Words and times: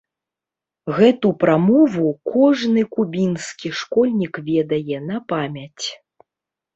Гэту 0.99 1.27
прамову 1.41 2.07
кожны 2.35 2.81
кубінскі 2.95 3.69
школьнік 3.81 4.33
ведае 4.49 4.97
на 5.11 5.17
памяць. 5.35 5.85